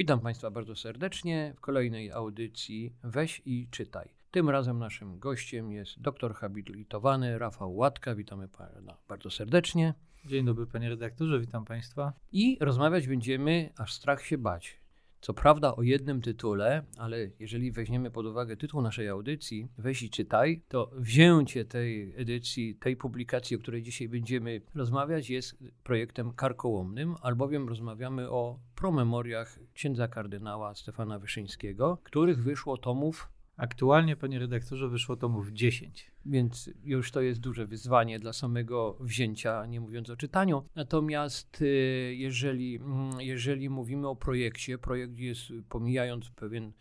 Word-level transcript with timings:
Witam 0.00 0.20
Państwa 0.20 0.50
bardzo 0.50 0.76
serdecznie 0.76 1.52
w 1.56 1.60
kolejnej 1.60 2.12
audycji 2.12 2.92
Weź 3.02 3.42
i 3.44 3.68
czytaj. 3.70 4.08
Tym 4.30 4.50
razem 4.50 4.78
naszym 4.78 5.18
gościem 5.18 5.72
jest 5.72 6.00
doktor 6.00 6.34
habilitowany 6.34 7.38
Rafał 7.38 7.76
Łatka. 7.76 8.14
Witamy 8.14 8.48
Pana 8.48 8.96
bardzo 9.08 9.30
serdecznie. 9.30 9.94
Dzień 10.24 10.46
dobry 10.46 10.66
panie 10.66 10.88
redaktorze, 10.88 11.40
witam 11.40 11.64
Państwa. 11.64 12.12
I 12.32 12.58
rozmawiać 12.60 13.08
będziemy, 13.08 13.72
aż 13.78 13.92
strach 13.92 14.24
się 14.24 14.38
bać. 14.38 14.79
Co 15.20 15.34
prawda 15.34 15.76
o 15.76 15.82
jednym 15.82 16.20
tytule, 16.22 16.82
ale 16.98 17.30
jeżeli 17.38 17.72
weźmiemy 17.72 18.10
pod 18.10 18.26
uwagę 18.26 18.56
tytuł 18.56 18.82
naszej 18.82 19.08
audycji, 19.08 19.68
weź 19.78 20.02
i 20.02 20.10
czytaj, 20.10 20.62
to 20.68 20.90
wzięcie 20.96 21.64
tej 21.64 22.14
edycji, 22.16 22.74
tej 22.74 22.96
publikacji, 22.96 23.56
o 23.56 23.60
której 23.60 23.82
dzisiaj 23.82 24.08
będziemy 24.08 24.60
rozmawiać, 24.74 25.30
jest 25.30 25.56
projektem 25.84 26.32
karkołomnym, 26.32 27.14
albowiem 27.22 27.68
rozmawiamy 27.68 28.30
o 28.30 28.58
promemoriach 28.74 29.58
księdza 29.74 30.08
kardynała 30.08 30.74
Stefana 30.74 31.18
Wyszyńskiego, 31.18 31.98
których 32.04 32.42
wyszło 32.42 32.76
tomów 32.76 33.28
Aktualnie, 33.60 34.16
panie 34.16 34.38
redaktorze, 34.38 34.88
wyszło 34.88 35.16
tomów 35.16 35.52
10. 35.52 36.10
Więc 36.26 36.70
już 36.84 37.10
to 37.10 37.20
jest 37.20 37.40
duże 37.40 37.66
wyzwanie 37.66 38.18
dla 38.18 38.32
samego 38.32 38.96
wzięcia, 39.00 39.66
nie 39.66 39.80
mówiąc 39.80 40.10
o 40.10 40.16
czytaniu. 40.16 40.64
Natomiast 40.74 41.62
y, 41.62 42.14
jeżeli, 42.16 42.76
mm, 42.76 43.20
jeżeli 43.20 43.70
mówimy 43.70 44.08
o 44.08 44.16
projekcie, 44.16 44.78
projekt 44.78 45.18
jest, 45.18 45.42
pomijając 45.68 46.30
pewien 46.30 46.72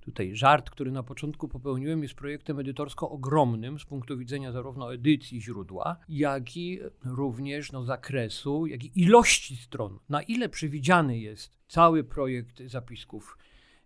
tutaj 0.00 0.36
żart, 0.36 0.70
który 0.70 0.92
na 0.92 1.02
początku 1.02 1.48
popełniłem, 1.48 2.02
jest 2.02 2.14
projektem 2.14 2.58
edytorsko 2.58 3.10
ogromnym 3.10 3.78
z 3.78 3.84
punktu 3.84 4.18
widzenia 4.18 4.52
zarówno 4.52 4.94
edycji 4.94 5.42
źródła, 5.42 5.96
jak 6.08 6.56
i 6.56 6.80
również 7.04 7.72
no, 7.72 7.84
zakresu, 7.84 8.66
jak 8.66 8.84
i 8.84 9.02
ilości 9.02 9.56
stron. 9.56 9.98
Na 10.08 10.22
ile 10.22 10.48
przewidziany 10.48 11.18
jest 11.18 11.52
cały 11.68 12.04
projekt 12.04 12.62
zapisków 12.66 13.38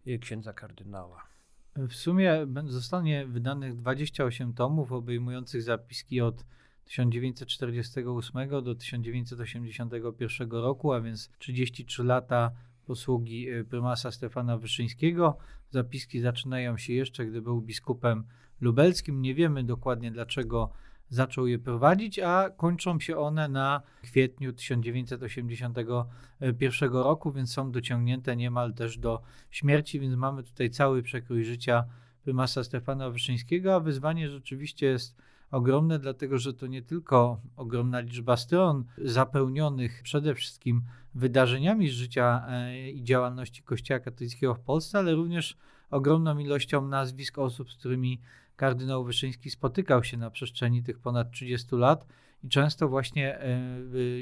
y, 0.07 0.19
księdza 0.19 0.53
kardynała? 0.53 1.32
W 1.77 1.95
sumie 1.95 2.47
zostanie 2.67 3.27
wydanych 3.27 3.77
28 3.77 4.55
tomów 4.55 4.93
obejmujących 4.93 5.63
zapiski 5.63 6.21
od 6.21 6.45
1948 6.85 8.49
do 8.65 8.75
1981 8.75 10.51
roku, 10.51 10.93
a 10.93 11.01
więc 11.01 11.31
33 11.39 12.05
lata 12.05 12.51
posługi 12.87 13.51
y, 13.51 13.65
prymasa 13.65 14.11
Stefana 14.11 14.59
Wyszyńskiego. 14.59 15.39
Zapiski 15.71 16.21
zaczynają 16.21 16.79
się 16.79 16.93
jeszcze, 16.93 17.27
gdy 17.27 17.43
był 17.43 17.61
biskupem 17.61 18.25
lubelskim. 18.61 19.23
Nie 19.23 19.35
wiemy 19.35 19.65
dokładnie 19.65 20.11
dlaczego 20.11 20.73
zaczął 21.13 21.47
je 21.47 21.59
prowadzić, 21.59 22.19
a 22.19 22.51
kończą 22.57 23.01
się 23.01 23.17
one 23.17 23.49
na 23.49 23.83
kwietniu 24.03 24.53
1981 24.53 26.93
roku, 26.93 27.33
więc 27.33 27.53
są 27.53 27.73
dociągnięte 27.73 28.37
niemal 28.37 28.75
też 28.75 28.99
do 28.99 29.23
śmierci, 29.51 30.01
więc 30.01 30.17
mamy 30.17 30.43
tutaj 30.43 30.71
cały 30.71 31.03
przekrój 31.03 31.45
życia 31.45 31.85
prymasa 32.23 32.65
Stefana 32.65 33.11
Wyszyńskiego, 33.11 33.75
a 33.75 33.81
wyzwanie 33.81 34.31
rzeczywiście 34.31 34.87
jest 34.87 35.17
ogromne, 35.51 35.99
dlatego 35.99 36.39
że 36.39 36.55
to 36.55 36.67
nie 36.67 36.83
tylko 36.83 37.41
ogromna 37.57 38.01
liczba 38.01 38.37
stron 38.37 38.85
zapełnionych 38.99 40.01
przede 40.03 40.35
wszystkim 40.35 40.83
wydarzeniami 41.15 41.89
z 41.89 41.93
życia 41.93 42.45
e, 42.49 42.91
i 42.91 43.05
działalności 43.05 43.63
Kościoła 43.63 44.01
katolickiego 44.01 44.55
w 44.55 44.61
Polsce, 44.61 44.99
ale 44.99 45.15
również 45.15 45.57
ogromną 45.91 46.39
ilością 46.39 46.89
nazwisk 46.89 47.39
osób, 47.39 47.73
z 47.73 47.77
którymi 47.77 48.21
kardynał 48.63 49.05
Wyszyński 49.05 49.51
spotykał 49.51 50.05
się 50.05 50.17
na 50.17 50.31
przestrzeni 50.31 50.83
tych 50.83 50.99
ponad 50.99 51.31
30 51.31 51.77
lat 51.77 52.07
i 52.45 52.49
często 52.49 52.89
właśnie 52.89 53.39
e, 53.39 53.61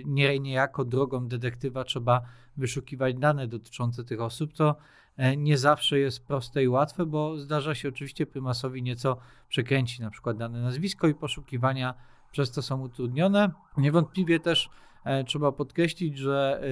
nie, 0.05 0.39
niejako 0.39 0.85
drogą 0.85 1.29
detektywa 1.29 1.85
trzeba 1.85 2.23
wyszukiwać 2.57 3.15
dane 3.15 3.49
dotyczące 3.49 4.05
tych 4.05 4.21
osób, 4.21 4.53
co 4.53 4.77
e, 5.17 5.37
nie 5.37 5.59
zawsze 5.59 5.99
jest 5.99 6.27
proste 6.27 6.63
i 6.65 6.69
łatwe, 6.69 7.07
bo 7.07 7.39
zdarza 7.39 7.75
się 7.75 7.89
oczywiście 7.89 8.27
prymasowi 8.27 8.83
nieco 8.83 9.17
przekręcić 9.49 9.99
na 9.99 10.11
przykład 10.11 10.37
dane 10.37 10.61
nazwisko 10.63 11.09
i 11.09 11.15
poszukiwania 11.15 11.95
przez 12.31 12.51
to 12.51 12.63
są 12.63 12.81
utrudnione. 12.81 13.51
Niewątpliwie 13.77 14.41
też 14.41 14.67
e, 14.67 14.71
trzeba 15.27 15.53
podkreślić, 15.53 16.19
że 16.19 16.63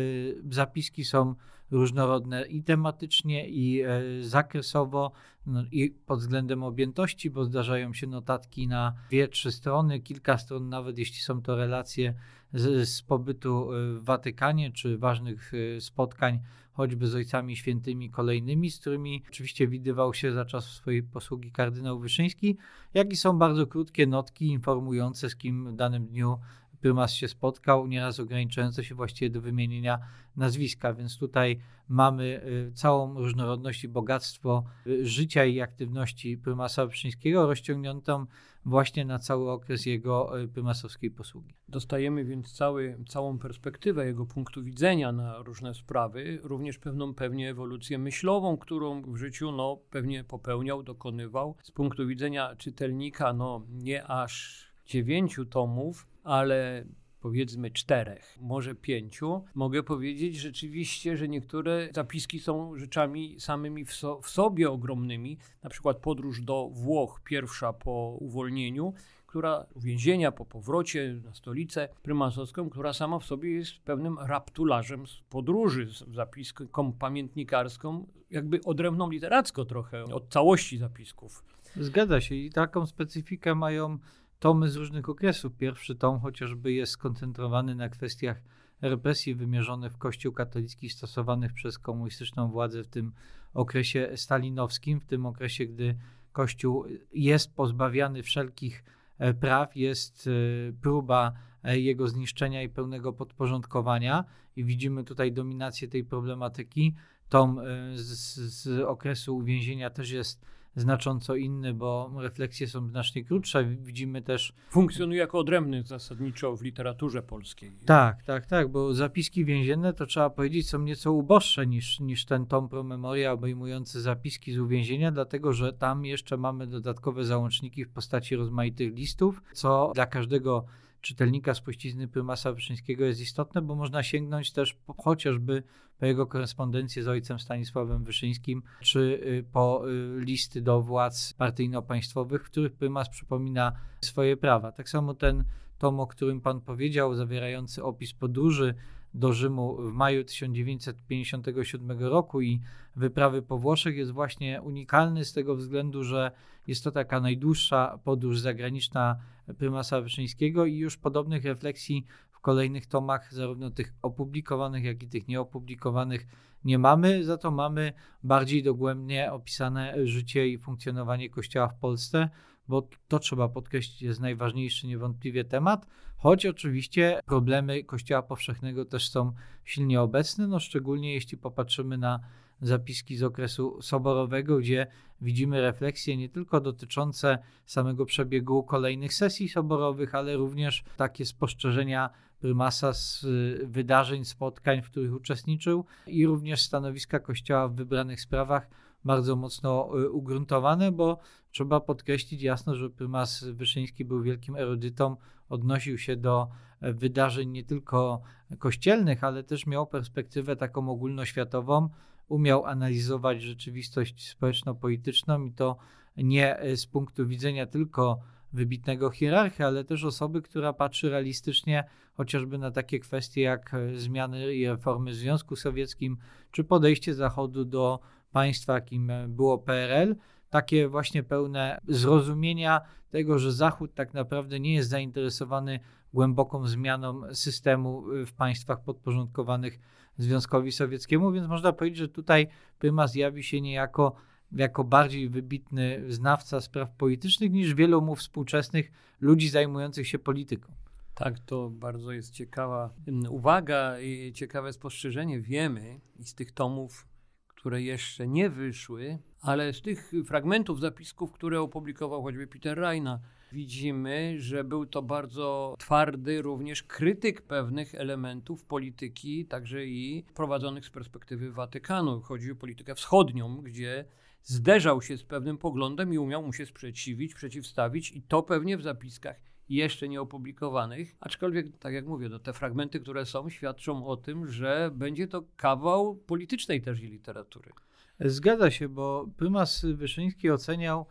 zapiski 0.50 1.04
są 1.04 1.34
różnorodne 1.70 2.46
i 2.46 2.62
tematycznie, 2.62 3.48
i 3.48 3.82
e, 3.82 4.00
zakresowo, 4.20 5.12
no, 5.46 5.64
i 5.72 5.90
pod 5.90 6.18
względem 6.18 6.62
objętości, 6.62 7.30
bo 7.30 7.44
zdarzają 7.44 7.92
się 7.92 8.06
notatki 8.06 8.68
na 8.68 8.94
dwie, 9.08 9.28
trzy 9.28 9.52
strony, 9.52 10.00
kilka 10.00 10.38
stron, 10.38 10.68
nawet 10.68 10.98
jeśli 10.98 11.16
są 11.16 11.42
to 11.42 11.56
relacje 11.56 12.14
z, 12.54 12.88
z 12.88 13.02
pobytu 13.02 13.72
e, 13.72 13.98
w 13.98 14.04
Watykanie, 14.04 14.72
czy 14.72 14.98
ważnych 14.98 15.52
e, 15.54 15.80
spotkań, 15.80 16.40
choćby 16.72 17.06
z 17.06 17.14
ojcami 17.14 17.56
świętymi 17.56 18.10
kolejnymi, 18.10 18.70
z 18.70 18.80
którymi 18.80 19.22
oczywiście 19.28 19.68
widywał 19.68 20.14
się 20.14 20.32
za 20.32 20.44
czas 20.44 20.64
swojej 20.64 21.02
posługi 21.02 21.52
kardynał 21.52 21.98
Wyszyński, 21.98 22.56
jak 22.94 23.12
i 23.12 23.16
są 23.16 23.38
bardzo 23.38 23.66
krótkie 23.66 24.06
notki 24.06 24.46
informujące, 24.46 25.30
z 25.30 25.36
kim 25.36 25.70
w 25.70 25.72
danym 25.72 26.06
dniu 26.06 26.38
prymas 26.80 27.12
się 27.12 27.28
spotkał, 27.28 27.86
nieraz 27.86 28.20
ograniczające 28.20 28.84
się 28.84 28.94
właściwie 28.94 29.30
do 29.30 29.40
wymienienia 29.40 29.98
nazwiska, 30.36 30.94
więc 30.94 31.18
tutaj 31.18 31.60
mamy 31.88 32.42
y, 32.44 32.72
całą 32.74 33.14
różnorodność 33.14 33.84
i 33.84 33.88
bogactwo 33.88 34.64
y, 34.86 35.06
życia 35.06 35.44
i 35.44 35.60
aktywności 35.60 36.38
prymasa 36.38 36.86
Wyszyńskiego 36.86 37.46
rozciągniętą 37.46 38.26
właśnie 38.64 39.04
na 39.04 39.18
cały 39.18 39.50
okres 39.50 39.86
jego 39.86 40.40
y, 40.40 40.48
prymasowskiej 40.48 41.10
posługi. 41.10 41.54
Dostajemy 41.68 42.24
więc 42.24 42.52
cały, 42.52 42.98
całą 43.08 43.38
perspektywę 43.38 44.06
jego 44.06 44.26
punktu 44.26 44.64
widzenia 44.64 45.12
na 45.12 45.38
różne 45.38 45.74
sprawy, 45.74 46.38
również 46.42 46.78
pewną 46.78 47.14
pewnie 47.14 47.50
ewolucję 47.50 47.98
myślową, 47.98 48.56
którą 48.56 49.02
w 49.02 49.16
życiu 49.16 49.52
no, 49.52 49.78
pewnie 49.90 50.24
popełniał, 50.24 50.82
dokonywał. 50.82 51.56
Z 51.62 51.70
punktu 51.70 52.06
widzenia 52.06 52.56
czytelnika 52.56 53.32
no, 53.32 53.62
nie 53.70 54.06
aż 54.06 54.64
dziewięciu 54.86 55.46
tomów, 55.46 56.06
ale 56.28 56.84
powiedzmy 57.20 57.70
czterech, 57.70 58.38
może 58.40 58.74
pięciu, 58.74 59.44
mogę 59.54 59.82
powiedzieć 59.82 60.36
rzeczywiście, 60.36 61.16
że 61.16 61.28
niektóre 61.28 61.88
zapiski 61.94 62.40
są 62.40 62.76
rzeczami 62.76 63.40
samymi 63.40 63.84
w, 63.84 63.92
so, 63.92 64.20
w, 64.20 64.30
sobie 64.30 64.70
ogromnymi. 64.70 65.38
Na 65.62 65.70
przykład 65.70 65.96
podróż 65.96 66.42
do 66.42 66.68
Włoch, 66.72 67.20
pierwsza 67.24 67.72
po 67.72 68.16
uwolnieniu, 68.20 68.94
która 69.26 69.66
uwięzienia 69.74 70.32
po 70.32 70.44
powrocie 70.44 71.20
na 71.24 71.34
stolicę 71.34 71.88
prymasowską, 72.02 72.70
która 72.70 72.92
sama 72.92 73.18
w 73.18 73.24
sobie 73.24 73.50
jest 73.50 73.78
pewnym 73.78 74.18
raptularzem 74.18 75.06
z 75.06 75.20
podróży, 75.30 75.86
z 75.86 76.14
zapiską 76.14 76.92
pamiętnikarską, 76.92 78.06
jakby 78.30 78.60
odrębną 78.64 79.10
literacko 79.10 79.64
trochę 79.64 80.04
od 80.04 80.28
całości 80.28 80.78
zapisków. 80.78 81.44
Zgadza 81.76 82.20
się 82.20 82.34
i 82.34 82.50
taką 82.50 82.86
specyfikę 82.86 83.54
mają 83.54 83.98
tomy 84.38 84.68
z 84.68 84.76
różnych 84.76 85.08
okresów. 85.08 85.52
Pierwszy 85.56 85.94
tom 85.94 86.20
chociażby 86.20 86.72
jest 86.72 86.92
skoncentrowany 86.92 87.74
na 87.74 87.88
kwestiach 87.88 88.42
represji 88.82 89.34
wymierzonych 89.34 89.92
w 89.92 89.98
Kościół 89.98 90.32
katolicki 90.32 90.90
stosowanych 90.90 91.52
przez 91.52 91.78
komunistyczną 91.78 92.50
władzę 92.50 92.84
w 92.84 92.88
tym 92.88 93.12
okresie 93.54 94.10
stalinowskim, 94.16 95.00
w 95.00 95.04
tym 95.04 95.26
okresie, 95.26 95.66
gdy 95.66 95.98
Kościół 96.32 96.84
jest 97.12 97.54
pozbawiany 97.54 98.22
wszelkich 98.22 98.84
e, 99.18 99.34
praw, 99.34 99.76
jest 99.76 100.26
e, 100.26 100.72
próba 100.72 101.32
e, 101.64 101.78
jego 101.78 102.08
zniszczenia 102.08 102.62
i 102.62 102.68
pełnego 102.68 103.12
podporządkowania 103.12 104.24
i 104.56 104.64
widzimy 104.64 105.04
tutaj 105.04 105.32
dominację 105.32 105.88
tej 105.88 106.04
problematyki. 106.04 106.94
Tom 107.28 107.60
z, 107.94 108.36
z 108.36 108.80
okresu 108.80 109.36
uwięzienia 109.36 109.90
też 109.90 110.10
jest 110.10 110.44
znacząco 110.76 111.36
inny, 111.36 111.74
bo 111.74 112.10
refleksje 112.16 112.68
są 112.68 112.88
znacznie 112.88 113.24
krótsze. 113.24 113.64
Widzimy 113.64 114.22
też. 114.22 114.52
Funkcjonuje 114.70 115.18
jako 115.18 115.38
odrębny 115.38 115.82
zasadniczo 115.82 116.56
w 116.56 116.62
literaturze 116.62 117.22
polskiej. 117.22 117.72
Tak, 117.86 118.22
tak, 118.22 118.46
tak, 118.46 118.68
bo 118.68 118.94
zapiski 118.94 119.44
więzienne 119.44 119.92
to 119.92 120.06
trzeba 120.06 120.30
powiedzieć 120.30 120.68
są 120.68 120.78
nieco 120.78 121.12
uboższe 121.12 121.66
niż, 121.66 122.00
niż 122.00 122.24
ten 122.24 122.46
tom 122.46 122.68
Promemoria 122.68 123.32
obejmujący 123.32 124.00
zapiski 124.00 124.52
z 124.52 124.58
uwięzienia, 124.58 125.12
dlatego 125.12 125.52
że 125.52 125.72
tam 125.72 126.04
jeszcze 126.04 126.36
mamy 126.36 126.66
dodatkowe 126.66 127.24
załączniki 127.24 127.84
w 127.84 127.90
postaci 127.90 128.36
rozmaitych 128.36 128.94
listów, 128.94 129.42
co 129.52 129.92
dla 129.94 130.06
każdego 130.06 130.64
czytelnika 131.00 131.54
spuścizny 131.54 132.08
prymasa 132.08 132.52
Wyszyńskiego 132.52 133.04
jest 133.04 133.20
istotne, 133.20 133.62
bo 133.62 133.74
można 133.74 134.02
sięgnąć 134.02 134.52
też 134.52 134.74
po, 134.74 134.94
chociażby 135.02 135.62
po 135.98 136.06
jego 136.06 136.26
korespondencję 136.26 137.02
z 137.02 137.08
ojcem 137.08 137.38
Stanisławem 137.38 138.04
Wyszyńskim, 138.04 138.62
czy 138.80 139.00
y, 139.00 139.44
po 139.52 139.88
y, 139.88 140.20
listy 140.20 140.62
do 140.62 140.82
władz 140.82 141.34
partyjno-państwowych, 141.38 142.44
w 142.44 142.50
których 142.50 142.72
prymas 142.72 143.08
przypomina 143.08 143.72
swoje 144.00 144.36
prawa. 144.36 144.72
Tak 144.72 144.88
samo 144.88 145.14
ten 145.14 145.44
tom, 145.78 146.00
o 146.00 146.06
którym 146.06 146.40
pan 146.40 146.60
powiedział, 146.60 147.14
zawierający 147.14 147.84
opis 147.84 148.12
podróży 148.12 148.74
do 149.14 149.32
Rzymu 149.32 149.76
w 149.76 149.92
maju 149.92 150.24
1957 150.24 151.98
roku 152.00 152.40
i 152.40 152.60
wyprawy 152.96 153.42
po 153.42 153.58
Włoszech 153.58 153.96
jest 153.96 154.10
właśnie 154.10 154.62
unikalny 154.62 155.24
z 155.24 155.32
tego 155.32 155.56
względu, 155.56 156.04
że 156.04 156.30
jest 156.66 156.84
to 156.84 156.90
taka 156.90 157.20
najdłuższa 157.20 157.98
podróż 158.04 158.40
zagraniczna 158.40 159.16
prymasa 159.58 160.00
Wyszyńskiego 160.00 160.66
i 160.66 160.76
już 160.76 160.96
podobnych 160.96 161.44
refleksji 161.44 162.06
w 162.38 162.40
kolejnych 162.40 162.86
tomach, 162.86 163.34
zarówno 163.34 163.70
tych 163.70 163.94
opublikowanych, 164.02 164.84
jak 164.84 165.02
i 165.02 165.08
tych 165.08 165.28
nieopublikowanych, 165.28 166.26
nie 166.64 166.78
mamy. 166.78 167.24
Za 167.24 167.36
to 167.36 167.50
mamy 167.50 167.92
bardziej 168.22 168.62
dogłębnie 168.62 169.32
opisane 169.32 170.06
życie 170.06 170.48
i 170.48 170.58
funkcjonowanie 170.58 171.30
Kościoła 171.30 171.68
w 171.68 171.74
Polsce, 171.74 172.28
bo 172.68 172.88
to 173.08 173.18
trzeba 173.18 173.48
podkreślić, 173.48 174.02
jest 174.02 174.20
najważniejszy 174.20 174.86
niewątpliwie 174.86 175.44
temat, 175.44 175.86
choć 176.16 176.46
oczywiście 176.46 177.20
problemy 177.26 177.84
Kościoła 177.84 178.22
powszechnego 178.22 178.84
też 178.84 179.10
są 179.10 179.32
silnie 179.64 180.00
obecne, 180.00 180.46
no 180.46 180.60
szczególnie 180.60 181.14
jeśli 181.14 181.38
popatrzymy 181.38 181.98
na 181.98 182.20
zapiski 182.60 183.16
z 183.16 183.22
okresu 183.22 183.82
soborowego, 183.82 184.58
gdzie 184.58 184.86
widzimy 185.20 185.60
refleksje 185.60 186.16
nie 186.16 186.28
tylko 186.28 186.60
dotyczące 186.60 187.38
samego 187.66 188.06
przebiegu 188.06 188.62
kolejnych 188.62 189.14
sesji 189.14 189.48
soborowych, 189.48 190.14
ale 190.14 190.36
również 190.36 190.84
takie 190.96 191.24
spostrzeżenia 191.24 192.10
prymasa 192.40 192.92
z 192.92 193.24
y, 193.24 193.66
wydarzeń, 193.66 194.24
spotkań, 194.24 194.82
w 194.82 194.90
których 194.90 195.14
uczestniczył 195.14 195.84
i 196.06 196.26
również 196.26 196.62
stanowiska 196.62 197.18
Kościoła 197.18 197.68
w 197.68 197.74
wybranych 197.74 198.20
sprawach 198.20 198.70
bardzo 199.04 199.36
mocno 199.36 199.90
y, 200.00 200.10
ugruntowane, 200.10 200.92
bo 200.92 201.18
trzeba 201.50 201.80
podkreślić 201.80 202.42
jasno, 202.42 202.74
że 202.74 202.90
prymas 202.90 203.44
Wyszyński 203.44 204.04
był 204.04 204.22
wielkim 204.22 204.56
erudytą, 204.56 205.16
odnosił 205.48 205.98
się 205.98 206.16
do 206.16 206.48
e, 206.80 206.92
wydarzeń 206.92 207.50
nie 207.50 207.64
tylko 207.64 208.22
kościelnych, 208.58 209.24
ale 209.24 209.44
też 209.44 209.66
miał 209.66 209.86
perspektywę 209.86 210.56
taką 210.56 210.90
ogólnoświatową, 210.90 211.88
umiał 212.28 212.66
analizować 212.66 213.42
rzeczywistość 213.42 214.28
społeczno-polityczną 214.28 215.44
i 215.44 215.52
to 215.52 215.76
nie 216.16 216.58
e, 216.58 216.76
z 216.76 216.86
punktu 216.86 217.26
widzenia 217.26 217.66
tylko 217.66 218.20
wybitnego 218.52 219.10
hierarchy, 219.10 219.64
ale 219.64 219.84
też 219.84 220.04
osoby, 220.04 220.42
która 220.42 220.72
patrzy 220.72 221.10
realistycznie 221.10 221.84
chociażby 222.14 222.58
na 222.58 222.70
takie 222.70 222.98
kwestie 222.98 223.42
jak 223.42 223.74
e, 223.74 223.96
zmiany 223.96 224.54
i 224.54 224.66
reformy 224.68 225.10
w 225.10 225.14
Związku 225.14 225.56
Sowieckim, 225.56 226.16
czy 226.50 226.64
podejście 226.64 227.14
Zachodu 227.14 227.64
do 227.64 228.00
państwa, 228.32 228.74
jakim 228.74 229.10
e, 229.10 229.28
było 229.28 229.58
PRL, 229.58 230.16
takie 230.50 230.88
właśnie 230.88 231.22
pełne 231.22 231.78
zrozumienia 231.88 232.80
tego, 233.10 233.38
że 233.38 233.52
Zachód 233.52 233.94
tak 233.94 234.14
naprawdę 234.14 234.60
nie 234.60 234.74
jest 234.74 234.88
zainteresowany 234.88 235.80
głęboką 236.14 236.66
zmianą 236.66 237.34
systemu 237.34 238.04
w 238.26 238.32
państwach 238.32 238.82
podporządkowanych 238.82 239.78
Związkowi 240.18 240.72
Sowieckiemu, 240.72 241.32
więc 241.32 241.48
można 241.48 241.72
powiedzieć, 241.72 241.98
że 241.98 242.08
tutaj 242.08 242.48
prymas 242.78 243.14
jawi 243.14 243.42
się 243.42 243.60
niejako 243.60 244.14
jako 244.52 244.84
bardziej 244.84 245.28
wybitny 245.28 246.02
znawca 246.08 246.60
spraw 246.60 246.90
politycznych 246.92 247.52
niż 247.52 247.74
wielu 247.74 248.02
mu 248.02 248.14
współczesnych 248.14 248.90
ludzi 249.20 249.48
zajmujących 249.48 250.08
się 250.08 250.18
polityką. 250.18 250.72
Tak, 251.14 251.38
to 251.38 251.70
bardzo 251.70 252.12
jest 252.12 252.32
ciekawa 252.32 252.94
uwaga 253.30 254.00
i 254.00 254.32
ciekawe 254.32 254.72
spostrzeżenie. 254.72 255.40
Wiemy 255.40 256.00
i 256.18 256.24
z 256.24 256.34
tych 256.34 256.52
tomów, 256.52 257.06
które 257.48 257.82
jeszcze 257.82 258.28
nie 258.28 258.50
wyszły, 258.50 259.18
ale 259.40 259.72
z 259.72 259.82
tych 259.82 260.12
fragmentów 260.26 260.80
zapisków, 260.80 261.32
które 261.32 261.60
opublikował 261.60 262.22
choćby 262.22 262.46
Peter 262.46 262.78
Reina, 262.78 263.20
widzimy, 263.52 264.34
że 264.38 264.64
był 264.64 264.86
to 264.86 265.02
bardzo 265.02 265.74
twardy 265.78 266.42
również 266.42 266.82
krytyk 266.82 267.42
pewnych 267.42 267.94
elementów 267.94 268.64
polityki, 268.64 269.46
także 269.46 269.86
i 269.86 270.24
prowadzonych 270.34 270.86
z 270.86 270.90
perspektywy 270.90 271.52
Watykanu. 271.52 272.20
Chodzi 272.20 272.52
o 272.52 272.56
politykę 272.56 272.94
wschodnią, 272.94 273.56
gdzie 273.56 274.04
zderzał 274.48 275.02
się 275.02 275.16
z 275.16 275.22
pewnym 275.22 275.58
poglądem 275.58 276.14
i 276.14 276.18
umiał 276.18 276.42
mu 276.42 276.52
się 276.52 276.66
sprzeciwić, 276.66 277.34
przeciwstawić, 277.34 278.12
i 278.12 278.22
to 278.22 278.42
pewnie 278.42 278.76
w 278.76 278.82
zapiskach 278.82 279.40
jeszcze 279.68 280.08
nie 280.08 280.20
opublikowanych, 280.20 281.16
aczkolwiek, 281.20 281.78
tak 281.78 281.92
jak 281.94 282.06
mówię, 282.06 282.28
no, 282.28 282.38
te 282.38 282.52
fragmenty, 282.52 283.00
które 283.00 283.26
są, 283.26 283.50
świadczą 283.50 284.06
o 284.06 284.16
tym, 284.16 284.46
że 284.46 284.90
będzie 284.94 285.28
to 285.28 285.44
kawał 285.56 286.16
politycznej 286.16 286.82
też 286.82 287.00
literatury. 287.00 287.72
Zgadza 288.20 288.70
się, 288.70 288.88
bo 288.88 289.28
prymas 289.36 289.84
Wyszyński 289.84 290.50
oceniał 290.50 291.06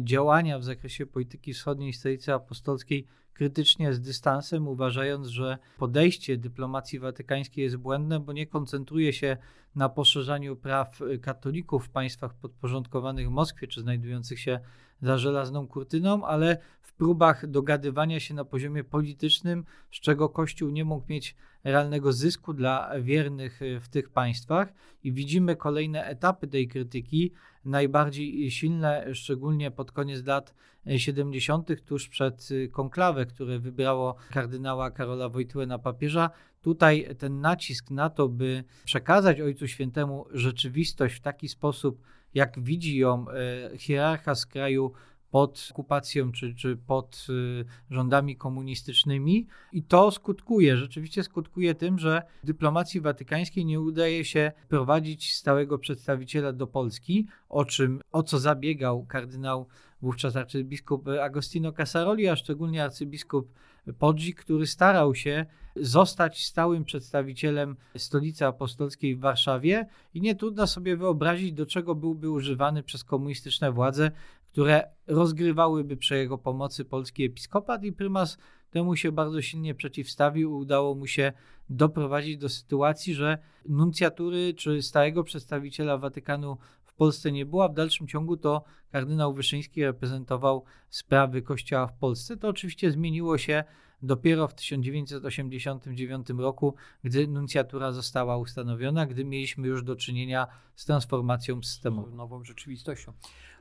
działania 0.00 0.58
w 0.58 0.64
zakresie 0.64 1.06
polityki 1.06 1.52
wschodniej 1.52 1.92
stolicy 1.92 2.34
apostolskiej 2.34 3.06
krytycznie 3.32 3.92
z 3.92 4.00
dystansem, 4.00 4.68
uważając, 4.68 5.26
że 5.26 5.58
podejście 5.78 6.36
dyplomacji 6.36 6.98
watykańskiej 6.98 7.64
jest 7.64 7.76
błędne, 7.76 8.20
bo 8.20 8.32
nie 8.32 8.46
koncentruje 8.46 9.12
się 9.12 9.36
na 9.74 9.88
poszerzaniu 9.88 10.56
praw 10.56 11.00
katolików 11.22 11.86
w 11.86 11.88
państwach 11.88 12.34
podporządkowanych 12.34 13.30
Moskwie 13.30 13.66
czy 13.66 13.80
znajdujących 13.80 14.40
się 14.40 14.60
za 15.02 15.18
żelazną 15.18 15.68
kurtyną, 15.68 16.26
ale 16.26 16.58
w 16.92 16.96
próbach 16.96 17.46
dogadywania 17.46 18.20
się 18.20 18.34
na 18.34 18.44
poziomie 18.44 18.84
politycznym, 18.84 19.64
z 19.90 20.00
czego 20.00 20.28
Kościół 20.28 20.70
nie 20.70 20.84
mógł 20.84 21.06
mieć 21.08 21.36
realnego 21.64 22.12
zysku 22.12 22.54
dla 22.54 22.90
wiernych 23.00 23.60
w 23.80 23.88
tych 23.88 24.10
państwach. 24.10 24.72
I 25.04 25.12
widzimy 25.12 25.56
kolejne 25.56 26.04
etapy 26.04 26.48
tej 26.48 26.68
krytyki, 26.68 27.32
najbardziej 27.64 28.50
silne, 28.50 29.14
szczególnie 29.14 29.70
pod 29.70 29.92
koniec 29.92 30.26
lat 30.26 30.54
70., 30.96 31.84
tuż 31.84 32.08
przed 32.08 32.48
konklawę, 32.72 33.26
które 33.26 33.58
wybrało 33.58 34.16
kardynała 34.30 34.90
Karola 34.90 35.28
Wojtyłę 35.28 35.66
na 35.66 35.78
papieża. 35.78 36.30
Tutaj 36.62 37.16
ten 37.18 37.40
nacisk 37.40 37.90
na 37.90 38.10
to, 38.10 38.28
by 38.28 38.64
przekazać 38.84 39.40
Ojcu 39.40 39.68
Świętemu 39.68 40.26
rzeczywistość 40.30 41.14
w 41.14 41.20
taki 41.20 41.48
sposób, 41.48 42.02
jak 42.34 42.60
widzi 42.60 42.96
ją 42.96 43.26
e, 43.28 43.78
hierarcha 43.78 44.34
z 44.34 44.46
kraju 44.46 44.92
pod 45.32 45.68
okupacją 45.70 46.32
czy, 46.32 46.54
czy 46.54 46.76
pod 46.76 47.26
y, 47.30 47.64
rządami 47.90 48.36
komunistycznymi. 48.36 49.46
I 49.72 49.82
to 49.82 50.10
skutkuje, 50.10 50.76
rzeczywiście 50.76 51.22
skutkuje 51.22 51.74
tym, 51.74 51.98
że 51.98 52.22
dyplomacji 52.44 53.00
watykańskiej 53.00 53.64
nie 53.64 53.80
udaje 53.80 54.24
się 54.24 54.52
prowadzić 54.68 55.34
stałego 55.34 55.78
przedstawiciela 55.78 56.52
do 56.52 56.66
Polski, 56.66 57.26
o 57.48 57.64
czym, 57.64 58.00
o 58.12 58.22
co 58.22 58.38
zabiegał 58.38 59.06
kardynał 59.06 59.66
wówczas 60.02 60.36
arcybiskup 60.36 61.08
Agostino 61.08 61.72
Casaroli, 61.72 62.28
a 62.28 62.36
szczególnie 62.36 62.84
arcybiskup 62.84 63.52
Podzik, 63.98 64.40
który 64.40 64.66
starał 64.66 65.14
się 65.14 65.46
zostać 65.76 66.46
stałym 66.46 66.84
przedstawicielem 66.84 67.76
stolicy 67.96 68.46
apostolskiej 68.46 69.16
w 69.16 69.20
Warszawie 69.20 69.86
i 70.14 70.20
nie 70.20 70.34
trudno 70.34 70.66
sobie 70.66 70.96
wyobrazić, 70.96 71.52
do 71.52 71.66
czego 71.66 71.94
byłby 71.94 72.30
używany 72.30 72.82
przez 72.82 73.04
komunistyczne 73.04 73.72
władze, 73.72 74.10
które 74.52 74.90
rozgrywałyby 75.06 75.96
przy 75.96 76.16
jego 76.16 76.38
pomocy 76.38 76.84
polski 76.84 77.24
episkopat 77.24 77.84
i 77.84 77.92
prymas 77.92 78.38
temu 78.70 78.96
się 78.96 79.12
bardzo 79.12 79.42
silnie 79.42 79.74
przeciwstawił. 79.74 80.56
Udało 80.56 80.94
mu 80.94 81.06
się 81.06 81.32
doprowadzić 81.70 82.36
do 82.36 82.48
sytuacji, 82.48 83.14
że 83.14 83.38
nuncjatury 83.68 84.54
czy 84.54 84.82
stałego 84.82 85.24
przedstawiciela 85.24 85.98
Watykanu 85.98 86.56
Polsce 87.02 87.32
nie 87.32 87.46
była. 87.46 87.68
W 87.68 87.74
dalszym 87.74 88.08
ciągu 88.08 88.36
to 88.36 88.64
kardynał 88.92 89.34
Wyszyński 89.34 89.84
reprezentował 89.84 90.64
sprawy 90.90 91.42
Kościoła 91.42 91.86
w 91.86 91.92
Polsce. 91.92 92.36
To 92.36 92.48
oczywiście 92.48 92.90
zmieniło 92.90 93.38
się 93.38 93.64
dopiero 94.02 94.48
w 94.48 94.54
1989 94.54 96.30
roku, 96.30 96.74
gdy 97.04 97.28
nuncjatura 97.28 97.92
została 97.92 98.36
ustanowiona, 98.36 99.06
gdy 99.06 99.24
mieliśmy 99.24 99.68
już 99.68 99.84
do 99.84 99.96
czynienia 99.96 100.46
z 100.74 100.84
transformacją 100.84 101.62
systemową. 101.62 102.16
Nową 102.16 102.44
rzeczywistością. 102.44 103.12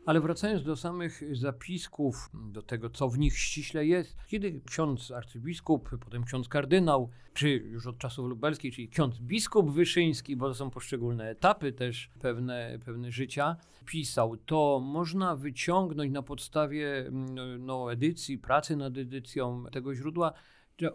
Ale 0.06 0.22
wracając 0.22 0.64
do 0.64 0.76
samych 0.76 1.24
zapisków, 1.32 2.30
do 2.34 2.62
tego, 2.62 2.90
co 2.90 3.10
w 3.10 3.20
nich 3.20 3.38
ściśle 3.38 3.86
jest, 3.86 4.18
kiedy 4.28 4.62
ksiądz 4.66 5.12
arcybiskup, 5.12 5.90
potem 6.00 6.24
ksiądz 6.24 6.48
kardynał, 6.48 7.10
czy 7.34 7.50
już 7.50 7.88
od 7.88 7.98
czasów 7.98 8.30
lubelskich, 8.30 8.76
czyli 8.76 8.90
ksiądz 8.90 9.20
biskup 9.20 9.72
Wyszyński, 9.72 10.36
bo 10.36 10.48
to 10.48 10.54
są 10.54 10.70
poszczególne 10.70 11.30
etapy 11.30 11.72
też 11.72 12.12
pewne, 12.22 12.80
pewne 12.86 13.12
życia, 13.12 13.56
pisał, 13.86 14.38
to 14.38 14.80
można 14.84 15.36
wyciągnąć 15.36 16.12
na 16.12 16.22
podstawie 16.22 16.98
mm, 16.98 17.66
no, 17.66 17.92
edycji, 17.92 18.38
pracy 18.38 18.76
nad 18.76 18.98
edycją 18.98 19.66
tego 19.72 19.96
źródła 19.96 20.34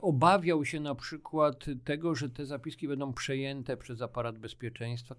obawiał 0.00 0.64
się 0.64 0.80
na 0.80 0.94
przykład 0.94 1.66
tego, 1.84 2.14
że 2.14 2.30
te 2.30 2.46
zapiski 2.46 2.88
będą 2.88 3.12
przejęte 3.12 3.76
przez 3.76 4.02
aparat 4.02 4.38
bezpieczeństwa, 4.38 5.14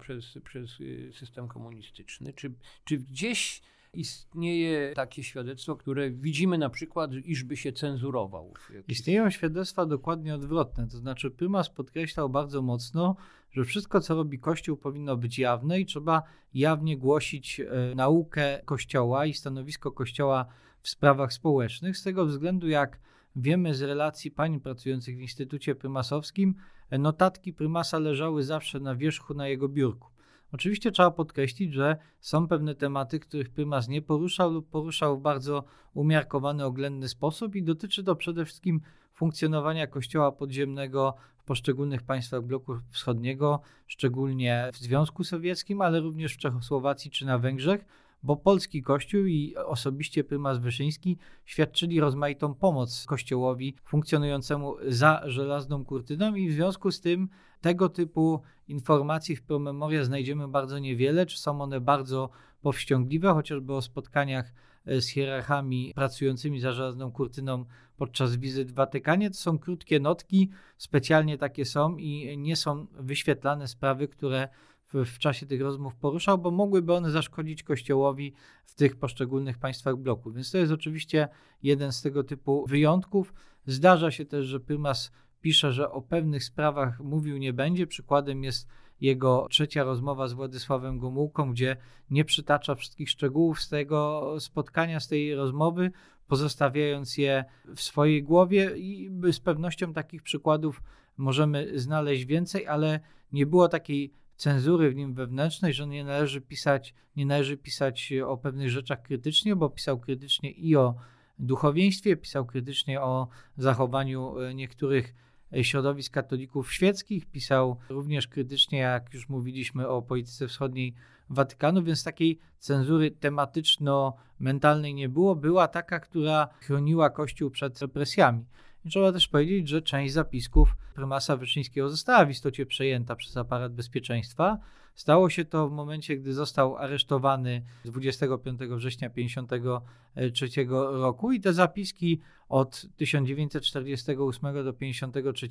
przez, 0.00 0.38
przez 0.44 0.80
y, 0.80 1.10
system 1.14 1.48
komunistyczny. 1.48 2.32
Czy, 2.32 2.52
czy 2.84 2.98
gdzieś 2.98 3.62
istnieje 3.94 4.92
takie 4.94 5.22
świadectwo, 5.22 5.76
które 5.76 6.10
widzimy 6.10 6.58
na 6.58 6.70
przykład, 6.70 7.10
iżby 7.24 7.56
się 7.56 7.72
cenzurował? 7.72 8.54
Istnieją 8.88 9.30
świadectwa 9.30 9.86
dokładnie 9.86 10.34
odwrotne. 10.34 10.88
To 10.88 10.98
znaczy, 10.98 11.30
prymas 11.30 11.68
podkreślał 11.68 12.28
bardzo 12.28 12.62
mocno, 12.62 13.16
że 13.50 13.64
wszystko, 13.64 14.00
co 14.00 14.14
robi 14.14 14.38
Kościół, 14.38 14.76
powinno 14.76 15.16
być 15.16 15.38
jawne 15.38 15.80
i 15.80 15.86
trzeba 15.86 16.22
jawnie 16.54 16.96
głosić 16.96 17.60
e, 17.60 17.94
naukę 17.94 18.60
Kościoła 18.64 19.26
i 19.26 19.34
stanowisko 19.34 19.92
Kościoła 19.92 20.46
w 20.82 20.88
sprawach 20.88 21.32
społecznych, 21.32 21.96
z 21.96 22.02
tego 22.02 22.26
względu, 22.26 22.68
jak 22.68 22.98
Wiemy 23.36 23.74
z 23.74 23.82
relacji 23.82 24.30
pań 24.30 24.60
pracujących 24.60 25.16
w 25.16 25.20
Instytucie 25.20 25.74
Prymasowskim, 25.74 26.54
notatki 26.98 27.52
prymasa 27.52 27.98
leżały 27.98 28.42
zawsze 28.42 28.80
na 28.80 28.94
wierzchu 28.96 29.34
na 29.34 29.48
jego 29.48 29.68
biurku. 29.68 30.08
Oczywiście 30.52 30.92
trzeba 30.92 31.10
podkreślić, 31.10 31.72
że 31.72 31.96
są 32.20 32.48
pewne 32.48 32.74
tematy, 32.74 33.20
których 33.20 33.50
prymas 33.50 33.88
nie 33.88 34.02
poruszał 34.02 34.50
lub 34.50 34.70
poruszał 34.70 35.18
w 35.18 35.22
bardzo 35.22 35.64
umiarkowany, 35.94 36.64
oględny 36.64 37.08
sposób 37.08 37.56
i 37.56 37.62
dotyczy 37.62 38.04
to 38.04 38.16
przede 38.16 38.44
wszystkim 38.44 38.80
funkcjonowania 39.12 39.86
kościoła 39.86 40.32
podziemnego 40.32 41.14
w 41.38 41.44
poszczególnych 41.44 42.02
państwach 42.02 42.42
bloku 42.42 42.78
wschodniego, 42.88 43.60
szczególnie 43.86 44.70
w 44.72 44.78
Związku 44.78 45.24
Sowieckim, 45.24 45.80
ale 45.80 46.00
również 46.00 46.34
w 46.34 46.38
Czechosłowacji 46.38 47.10
czy 47.10 47.26
na 47.26 47.38
Węgrzech, 47.38 47.84
bo 48.22 48.36
polski 48.36 48.82
kościół 48.82 49.24
i 49.24 49.54
osobiście 49.56 50.24
prymas 50.24 50.58
Wyszyński 50.58 51.18
świadczyli 51.44 52.00
rozmaitą 52.00 52.54
pomoc 52.54 53.04
kościołowi 53.06 53.76
funkcjonującemu 53.84 54.76
za 54.88 55.22
żelazną 55.24 55.84
kurtyną 55.84 56.34
i 56.34 56.48
w 56.48 56.52
związku 56.52 56.90
z 56.90 57.00
tym 57.00 57.28
tego 57.60 57.88
typu 57.88 58.42
informacji 58.68 59.36
w 59.36 59.42
promemoria 59.42 60.04
znajdziemy 60.04 60.48
bardzo 60.48 60.78
niewiele, 60.78 61.26
czy 61.26 61.38
są 61.38 61.60
one 61.60 61.80
bardzo 61.80 62.30
powściągliwe, 62.62 63.32
chociażby 63.32 63.74
o 63.74 63.82
spotkaniach 63.82 64.52
e, 64.86 65.00
z 65.00 65.08
hierarchami 65.08 65.92
pracującymi 65.94 66.60
za 66.60 66.72
żelazną 66.72 67.12
kurtyną 67.12 67.64
podczas 67.96 68.36
wizyt 68.36 68.72
w 68.72 68.74
Watykanie. 68.74 69.30
To 69.30 69.36
są 69.36 69.58
krótkie 69.58 70.00
notki, 70.00 70.50
specjalnie 70.76 71.38
takie 71.38 71.64
są 71.64 71.96
i 71.96 72.38
nie 72.38 72.56
są 72.56 72.86
wyświetlane 72.92 73.68
sprawy, 73.68 74.08
które 74.08 74.48
w, 74.92 75.04
w, 75.04 75.18
czasie 75.18 75.46
tych 75.46 75.60
rozmów 75.60 75.94
poruszał, 75.94 76.38
bo 76.38 76.50
mogłyby 76.50 76.94
one 76.94 77.10
zaszkodzić 77.10 77.62
Kościołowi 77.62 78.34
w 78.64 78.74
tych 78.74 78.96
poszczególnych 78.96 79.58
państwach 79.58 79.96
bloku. 79.96 80.32
Więc 80.32 80.50
to 80.50 80.58
jest 80.58 80.72
oczywiście 80.72 81.28
jeden 81.62 81.92
z 81.92 82.02
tego 82.02 82.24
typu 82.24 82.66
wyjątków. 82.66 83.34
Zdarza 83.66 84.10
się 84.10 84.24
też, 84.24 84.46
że 84.46 84.60
prymas 84.60 85.12
pisze, 85.40 85.72
że 85.72 85.90
o 85.90 86.02
pewnych 86.02 86.44
sprawach 86.44 87.00
mówił 87.00 87.38
nie 87.38 87.52
będzie. 87.52 87.86
Przykładem 87.86 88.44
jest 88.44 88.68
jego 89.00 89.46
trzecia 89.50 89.84
rozmowa 89.84 90.28
z 90.28 90.32
Władysławem 90.32 90.98
Gomułką, 90.98 91.52
gdzie 91.52 91.76
nie 92.10 92.24
przytacza 92.24 92.74
wszystkich 92.74 93.10
szczegółów 93.10 93.60
z 93.60 93.68
tego 93.68 94.34
spotkania, 94.38 95.00
z 95.00 95.08
tej 95.08 95.34
rozmowy, 95.34 95.90
pozostawiając 96.26 97.18
je 97.18 97.44
w 97.76 97.80
swojej 97.80 98.22
głowie 98.22 98.70
i 98.76 99.10
z 99.32 99.40
pewnością 99.40 99.92
takich 99.92 100.22
przykładów 100.22 100.82
możemy 101.16 101.78
znaleźć 101.78 102.24
więcej, 102.24 102.66
ale 102.66 103.00
nie 103.32 103.46
było 103.46 103.68
takiej 103.68 104.12
cenzury 104.40 104.90
w 104.90 104.96
nim 104.96 105.14
wewnętrznej, 105.14 105.72
że 105.72 105.86
nie 105.86 106.04
należy 106.04 106.40
pisać, 106.40 106.94
nie 107.16 107.26
należy 107.26 107.56
pisać 107.56 108.12
o 108.26 108.36
pewnych 108.36 108.70
rzeczach 108.70 109.02
krytycznie, 109.02 109.56
bo 109.56 109.70
pisał 109.70 110.00
krytycznie 110.00 110.50
i 110.50 110.76
o 110.76 110.94
duchowieństwie, 111.38 112.16
pisał 112.16 112.46
krytycznie 112.46 113.00
o 113.00 113.28
zachowaniu 113.56 114.38
e, 114.38 114.54
niektórych 114.54 115.14
e, 115.52 115.64
środowisk 115.64 116.12
katolików 116.12 116.72
świeckich, 116.72 117.26
pisał 117.26 117.76
również 117.88 118.28
krytycznie, 118.28 118.78
jak 118.78 119.14
już 119.14 119.28
mówiliśmy, 119.28 119.88
o 119.88 120.02
polityce 120.02 120.48
wschodniej 120.48 120.94
Watykanu, 121.30 121.82
więc 121.82 122.04
takiej 122.04 122.38
cenzury 122.58 123.10
tematyczno-mentalnej 123.10 124.94
nie 124.94 125.08
było. 125.08 125.36
Była 125.36 125.68
taka, 125.68 126.00
która 126.00 126.48
chroniła 126.60 127.10
Kościół 127.10 127.50
przed 127.50 127.78
represjami. 127.78 128.44
Trzeba 128.88 129.12
też 129.12 129.28
powiedzieć, 129.28 129.68
że 129.68 129.82
część 129.82 130.12
zapisków 130.12 130.76
prymasa 130.94 131.36
Wyszyńskiego 131.36 131.88
została 131.88 132.24
w 132.24 132.30
istocie 132.30 132.66
przejęta 132.66 133.16
przez 133.16 133.36
aparat 133.36 133.74
bezpieczeństwa. 133.74 134.58
Stało 134.94 135.30
się 135.30 135.44
to 135.44 135.68
w 135.68 135.72
momencie, 135.72 136.16
gdy 136.16 136.32
został 136.32 136.76
aresztowany 136.76 137.62
25 137.84 138.60
września 138.60 139.10
1953 139.10 140.66
roku 141.00 141.32
i 141.32 141.40
te 141.40 141.52
zapiski 141.52 142.20
od 142.48 142.86
1948 142.96 144.54
do 144.64 144.72
1953 144.72 145.48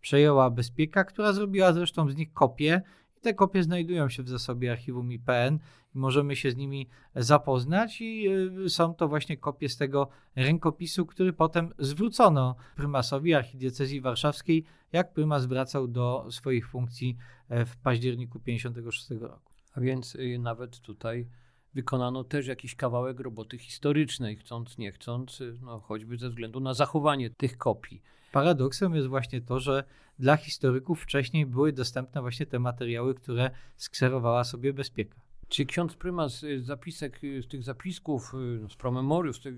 przejęła 0.00 0.50
Bezpieka, 0.50 1.04
która 1.04 1.32
zrobiła 1.32 1.72
zresztą 1.72 2.10
z 2.10 2.16
nich 2.16 2.32
kopię 2.32 2.82
te 3.22 3.34
kopie 3.34 3.62
znajdują 3.62 4.08
się 4.08 4.22
w 4.22 4.28
zasobie 4.28 4.72
archiwum 4.72 5.12
IPN 5.12 5.58
możemy 5.94 6.36
się 6.36 6.50
z 6.50 6.56
nimi 6.56 6.88
zapoznać 7.14 8.00
i 8.00 8.28
y, 8.64 8.70
są 8.70 8.94
to 8.94 9.08
właśnie 9.08 9.36
kopie 9.36 9.68
z 9.68 9.76
tego 9.76 10.08
rękopisu, 10.36 11.06
który 11.06 11.32
potem 11.32 11.74
zwrócono 11.78 12.56
prymasowi 12.76 13.34
archidiecezji 13.34 14.00
warszawskiej, 14.00 14.64
jak 14.92 15.12
prymas 15.12 15.46
wracał 15.46 15.88
do 15.88 16.26
swoich 16.30 16.68
funkcji 16.68 17.16
e, 17.48 17.64
w 17.64 17.76
październiku 17.76 18.38
1956 18.38 19.20
roku. 19.20 19.52
A 19.74 19.80
więc 19.80 20.14
y, 20.14 20.38
nawet 20.38 20.80
tutaj 20.80 21.28
wykonano 21.74 22.24
też 22.24 22.46
jakiś 22.46 22.74
kawałek 22.74 23.20
roboty 23.20 23.58
historycznej, 23.58 24.36
chcąc, 24.36 24.78
nie 24.78 24.92
chcąc, 24.92 25.40
y, 25.40 25.58
no, 25.62 25.80
choćby 25.80 26.18
ze 26.18 26.28
względu 26.28 26.60
na 26.60 26.74
zachowanie 26.74 27.30
tych 27.30 27.58
kopii. 27.58 28.02
Paradoksem 28.32 28.94
jest 28.94 29.08
właśnie 29.08 29.40
to, 29.40 29.60
że 29.60 29.84
dla 30.18 30.36
historyków 30.36 31.02
wcześniej 31.02 31.46
były 31.46 31.72
dostępne 31.72 32.20
właśnie 32.20 32.46
te 32.46 32.58
materiały, 32.58 33.14
które 33.14 33.50
skserowała 33.76 34.44
sobie 34.44 34.72
bezpieka. 34.72 35.20
Czy 35.52 35.66
ksiądz 35.66 35.94
prymas 35.94 36.38
z 36.38 36.44
y, 36.44 36.62
zapisek, 36.62 37.24
y, 37.24 37.42
z 37.42 37.48
tych 37.48 37.62
zapisków, 37.62 38.34
y, 38.34 38.68
z 38.72 38.76
promemoriów, 38.76 39.36
z 39.36 39.40
tych 39.40 39.54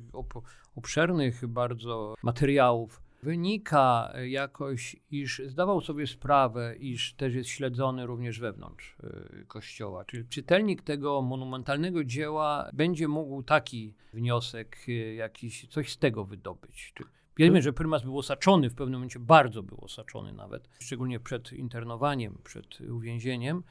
obszernych 0.76 1.46
bardzo 1.46 2.14
materiałów, 2.22 3.02
wynika 3.22 4.12
jakoś, 4.26 4.96
iż 5.10 5.42
zdawał 5.46 5.80
sobie 5.80 6.06
sprawę, 6.06 6.76
iż 6.76 7.14
też 7.14 7.34
jest 7.34 7.50
śledzony 7.50 8.06
również 8.06 8.40
wewnątrz 8.40 8.96
kościoła. 9.48 10.04
Czyli 10.04 10.28
czytelnik 10.28 10.82
tego 10.82 11.22
monumentalnego 11.22 12.04
dzieła 12.04 12.70
będzie 12.72 13.08
mógł 13.08 13.42
taki 13.42 13.94
wniosek, 14.12 14.76
jakiś, 15.16 15.66
coś 15.66 15.92
z 15.92 15.98
tego 15.98 16.24
wydobyć. 16.24 16.94
Wiemy, 17.36 17.62
że 17.62 17.72
prymas 17.72 18.02
był 18.02 18.18
osaczony, 18.18 18.70
w 18.70 18.74
pewnym 18.74 18.94
momencie 18.94 19.18
bardzo 19.18 19.62
był 19.62 19.78
osaczony 19.84 20.32
nawet, 20.32 20.68
szczególnie 20.80 21.20
przed 21.20 21.52
internowaniem, 21.52 22.38
przed 22.44 22.80
uwięzieniem. 22.80 23.62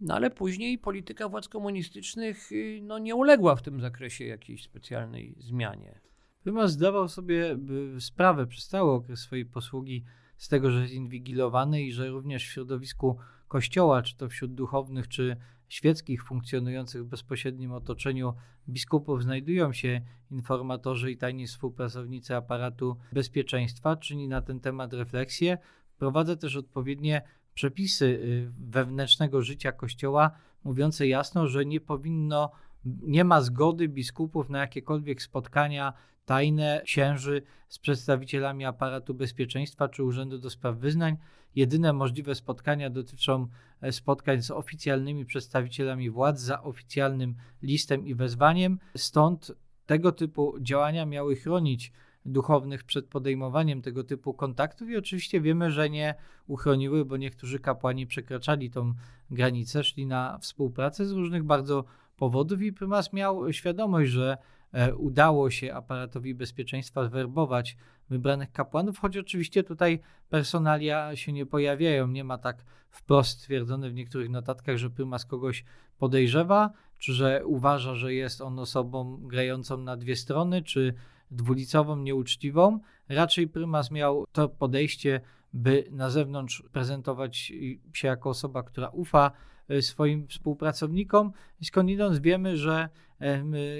No 0.00 0.14
ale 0.14 0.30
później 0.30 0.78
polityka 0.78 1.28
władz 1.28 1.48
komunistycznych 1.48 2.52
y, 2.52 2.80
no, 2.82 2.98
nie 2.98 3.14
uległa 3.14 3.56
w 3.56 3.62
tym 3.62 3.80
zakresie 3.80 4.24
jakiejś 4.24 4.64
specjalnej 4.64 5.34
zmianie. 5.38 6.00
Prymas 6.42 6.72
zdawał 6.72 7.08
sobie 7.08 7.58
sprawę 7.98 8.46
przez 8.46 8.68
cały 8.68 8.90
okres 8.90 9.20
swojej 9.20 9.46
posługi 9.46 10.04
z 10.36 10.48
tego, 10.48 10.70
że 10.70 10.82
jest 10.82 10.94
inwigilowany 10.94 11.82
i 11.82 11.92
że 11.92 12.08
również 12.08 12.44
w 12.44 12.52
środowisku 12.52 13.16
kościoła, 13.48 14.02
czy 14.02 14.16
to 14.16 14.28
wśród 14.28 14.54
duchownych, 14.54 15.08
czy 15.08 15.36
świeckich 15.68 16.24
funkcjonujących 16.24 17.04
w 17.04 17.08
bezpośrednim 17.08 17.72
otoczeniu 17.72 18.34
biskupów 18.68 19.22
znajdują 19.22 19.72
się 19.72 20.00
informatorzy 20.30 21.10
i 21.12 21.16
tajni 21.16 21.46
współpracownicy 21.46 22.36
aparatu 22.36 22.96
bezpieczeństwa, 23.12 23.96
czyni 23.96 24.28
na 24.28 24.42
ten 24.42 24.60
temat 24.60 24.92
refleksję. 24.92 25.58
Wprowadza 25.88 26.36
też 26.36 26.56
odpowiednie 26.56 27.22
przepisy 27.60 28.04
y, 28.04 28.50
wewnętrznego 28.58 29.42
życia 29.42 29.72
Kościoła, 29.72 30.30
mówiące 30.64 31.06
jasno, 31.06 31.48
że 31.48 31.64
nie 31.64 31.80
powinno, 31.80 32.50
nie 32.84 33.24
ma 33.24 33.40
zgody 33.40 33.88
biskupów 33.88 34.50
na 34.50 34.58
jakiekolwiek 34.58 35.22
spotkania 35.22 35.92
tajne 36.24 36.82
księży 36.84 37.42
z 37.68 37.78
przedstawicielami 37.78 38.64
aparatu 38.64 39.14
bezpieczeństwa 39.14 39.88
czy 39.88 40.04
Urzędu 40.04 40.38
do 40.38 40.50
Spraw 40.50 40.76
Wyznań. 40.76 41.16
Jedyne 41.54 41.92
możliwe 41.92 42.34
spotkania 42.34 42.90
dotyczą 42.90 43.46
e, 43.80 43.92
spotkań 43.92 44.42
z 44.42 44.50
oficjalnymi 44.50 45.26
przedstawicielami 45.26 46.10
władz 46.10 46.40
za 46.40 46.62
oficjalnym 46.62 47.34
listem 47.62 48.06
i 48.06 48.14
wezwaniem. 48.14 48.78
Stąd 48.96 49.52
tego 49.86 50.12
typu 50.12 50.54
działania 50.60 51.06
miały 51.06 51.36
chronić 51.36 51.92
duchownych 52.24 52.84
przed 52.84 53.06
podejmowaniem 53.06 53.82
tego 53.82 54.04
typu 54.04 54.34
kontaktów 54.34 54.88
i 54.90 54.96
oczywiście 54.96 55.40
wiemy, 55.40 55.70
że 55.70 55.90
nie 55.90 56.14
uchroniły, 56.46 57.04
bo 57.04 57.16
niektórzy 57.16 57.58
kapłani 57.58 58.06
przekraczali 58.06 58.70
tą 58.70 58.94
granicę, 59.30 59.84
szli 59.84 60.06
na 60.06 60.38
współpracę 60.38 61.06
z 61.06 61.12
różnych 61.12 61.44
bardzo 61.44 61.84
powodów 62.16 62.62
i 62.62 62.72
prymas 62.72 63.12
miał 63.12 63.52
świadomość, 63.52 64.10
że 64.10 64.36
E, 64.72 64.94
udało 64.94 65.50
się 65.50 65.74
aparatowi 65.74 66.34
bezpieczeństwa 66.34 67.04
zwerbować 67.04 67.76
wybranych 68.10 68.52
kapłanów, 68.52 68.98
choć 68.98 69.16
oczywiście 69.16 69.64
tutaj 69.64 70.00
personalia 70.28 71.16
się 71.16 71.32
nie 71.32 71.46
pojawiają. 71.46 72.06
Nie 72.06 72.24
ma 72.24 72.38
tak 72.38 72.64
wprost 72.90 73.38
stwierdzone 73.38 73.90
w 73.90 73.94
niektórych 73.94 74.30
notatkach, 74.30 74.76
że 74.76 74.90
prymas 74.90 75.26
kogoś 75.26 75.64
podejrzewa, 75.98 76.70
czy 76.98 77.12
że 77.12 77.46
uważa, 77.46 77.94
że 77.94 78.14
jest 78.14 78.40
on 78.40 78.58
osobą 78.58 79.16
grającą 79.22 79.76
na 79.76 79.96
dwie 79.96 80.16
strony, 80.16 80.62
czy 80.62 80.94
dwulicową, 81.30 81.96
nieuczciwą. 81.96 82.80
Raczej 83.08 83.48
prymas 83.48 83.90
miał 83.90 84.24
to 84.32 84.48
podejście, 84.48 85.20
by 85.52 85.84
na 85.90 86.10
zewnątrz 86.10 86.62
prezentować 86.72 87.52
się 87.92 88.08
jako 88.08 88.30
osoba, 88.30 88.62
która 88.62 88.88
ufa 88.88 89.30
e, 89.68 89.82
swoim 89.82 90.28
współpracownikom. 90.28 91.32
I 91.60 91.64
skądinąd 91.64 92.18
wiemy, 92.18 92.56
że 92.56 92.88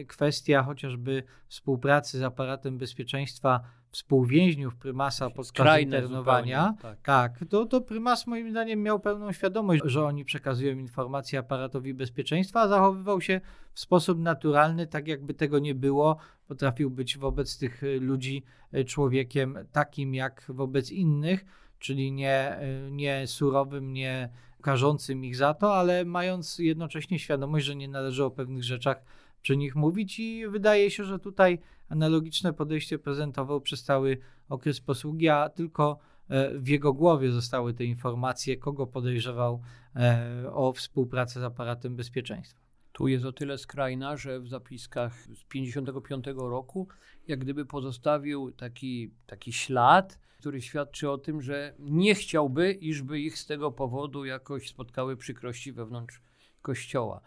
kwestia 0.08 0.62
chociażby 0.62 1.22
współpracy 1.48 2.18
z 2.18 2.22
aparatem 2.22 2.78
bezpieczeństwa 2.78 3.60
współwięźniów 3.90 4.76
prymasa 4.76 5.30
podczas 5.30 5.80
internowania, 5.80 6.74
tak, 6.82 6.98
tak 7.02 7.44
to, 7.48 7.66
to 7.66 7.80
prymas 7.80 8.26
moim 8.26 8.50
zdaniem 8.50 8.82
miał 8.82 9.00
pełną 9.00 9.32
świadomość, 9.32 9.82
że 9.84 10.04
oni 10.04 10.24
przekazują 10.24 10.78
informacje 10.78 11.38
aparatowi 11.38 11.94
bezpieczeństwa, 11.94 12.60
a 12.60 12.68
zachowywał 12.68 13.20
się 13.20 13.40
w 13.72 13.80
sposób 13.80 14.18
naturalny, 14.18 14.86
tak 14.86 15.08
jakby 15.08 15.34
tego 15.34 15.58
nie 15.58 15.74
było. 15.74 16.16
Potrafił 16.48 16.90
być 16.90 17.18
wobec 17.18 17.58
tych 17.58 17.82
y, 17.82 18.00
ludzi 18.00 18.42
y, 18.74 18.84
człowiekiem 18.84 19.58
takim 19.72 20.14
jak 20.14 20.44
wobec 20.48 20.90
innych, 20.90 21.44
czyli 21.78 22.12
nie, 22.12 22.58
y, 22.86 22.90
nie 22.90 23.26
surowym, 23.26 23.92
nie 23.92 24.28
karzącym 24.62 25.24
ich 25.24 25.36
za 25.36 25.54
to, 25.54 25.74
ale 25.74 26.04
mając 26.04 26.58
jednocześnie 26.58 27.18
świadomość, 27.18 27.66
że 27.66 27.76
nie 27.76 27.88
należy 27.88 28.24
o 28.24 28.30
pewnych 28.30 28.64
rzeczach 28.64 29.02
przy 29.42 29.56
nich 29.56 29.76
mówić 29.76 30.18
i 30.18 30.48
wydaje 30.48 30.90
się, 30.90 31.04
że 31.04 31.18
tutaj 31.18 31.58
analogiczne 31.88 32.52
podejście 32.52 32.98
prezentował 32.98 33.60
przez 33.60 33.82
cały 33.82 34.18
okres 34.48 34.80
posługi, 34.80 35.28
a 35.28 35.48
tylko 35.48 35.98
e, 36.28 36.58
w 36.58 36.68
jego 36.68 36.92
głowie 36.92 37.32
zostały 37.32 37.74
te 37.74 37.84
informacje, 37.84 38.56
kogo 38.56 38.86
podejrzewał 38.86 39.62
e, 39.96 40.52
o 40.52 40.72
współpracę 40.72 41.40
z 41.40 41.42
aparatem 41.42 41.96
bezpieczeństwa. 41.96 42.60
Tu 42.92 43.08
jest 43.08 43.24
o 43.24 43.32
tyle 43.32 43.58
skrajna, 43.58 44.16
że 44.16 44.40
w 44.40 44.48
zapiskach 44.48 45.14
z 45.14 45.44
1955 45.48 46.26
roku 46.36 46.88
jak 47.28 47.38
gdyby 47.38 47.66
pozostawił 47.66 48.52
taki, 48.52 49.10
taki 49.26 49.52
ślad, 49.52 50.18
który 50.38 50.62
świadczy 50.62 51.10
o 51.10 51.18
tym, 51.18 51.42
że 51.42 51.74
nie 51.78 52.14
chciałby, 52.14 52.72
iżby 52.72 53.20
ich 53.20 53.38
z 53.38 53.46
tego 53.46 53.72
powodu 53.72 54.24
jakoś 54.24 54.68
spotkały 54.68 55.16
przykrości 55.16 55.72
wewnątrz 55.72 56.20
kościoła. 56.62 57.20